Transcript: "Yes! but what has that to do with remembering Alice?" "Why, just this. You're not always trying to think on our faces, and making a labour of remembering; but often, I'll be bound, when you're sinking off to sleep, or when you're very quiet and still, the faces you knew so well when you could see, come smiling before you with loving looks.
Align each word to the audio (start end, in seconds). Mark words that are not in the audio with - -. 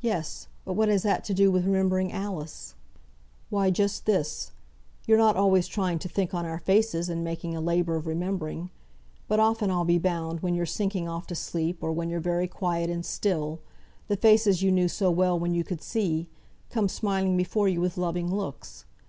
"Yes! 0.00 0.48
but 0.64 0.72
what 0.72 0.88
has 0.88 1.04
that 1.04 1.22
to 1.26 1.32
do 1.32 1.48
with 1.52 1.64
remembering 1.64 2.10
Alice?" 2.10 2.74
"Why, 3.50 3.70
just 3.70 4.04
this. 4.04 4.50
You're 5.06 5.16
not 5.16 5.36
always 5.36 5.68
trying 5.68 6.00
to 6.00 6.08
think 6.08 6.34
on 6.34 6.44
our 6.44 6.58
faces, 6.58 7.08
and 7.08 7.22
making 7.22 7.54
a 7.54 7.60
labour 7.60 7.94
of 7.94 8.08
remembering; 8.08 8.70
but 9.28 9.38
often, 9.38 9.70
I'll 9.70 9.84
be 9.84 9.96
bound, 9.96 10.40
when 10.40 10.56
you're 10.56 10.66
sinking 10.66 11.06
off 11.08 11.28
to 11.28 11.36
sleep, 11.36 11.84
or 11.84 11.92
when 11.92 12.08
you're 12.10 12.18
very 12.18 12.48
quiet 12.48 12.90
and 12.90 13.06
still, 13.06 13.60
the 14.08 14.16
faces 14.16 14.64
you 14.64 14.72
knew 14.72 14.88
so 14.88 15.08
well 15.08 15.38
when 15.38 15.54
you 15.54 15.62
could 15.62 15.82
see, 15.82 16.26
come 16.68 16.88
smiling 16.88 17.36
before 17.36 17.68
you 17.68 17.80
with 17.80 17.96
loving 17.96 18.34
looks. 18.34 18.86